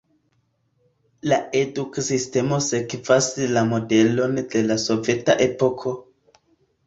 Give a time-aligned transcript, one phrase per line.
[1.31, 5.93] La eduksistemo sekvas la modelon de la soveta epoko.